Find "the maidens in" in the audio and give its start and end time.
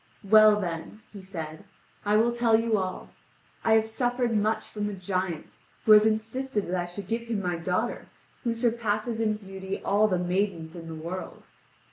10.07-10.87